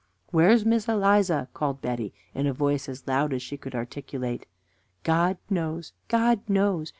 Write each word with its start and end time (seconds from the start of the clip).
"Where's 0.31 0.65
Miss 0.65 0.87
Eliza?" 0.87 1.47
called 1.53 1.79
Betty, 1.79 2.11
in 2.33 2.47
a 2.47 2.53
voice 2.53 2.89
as 2.89 3.07
loud 3.07 3.33
as 3.33 3.43
she 3.43 3.55
could 3.55 3.75
articulate. 3.75 4.47
"God 5.03 5.37
knows! 5.47 5.93
God 6.07 6.39
knows!" 6.49 6.89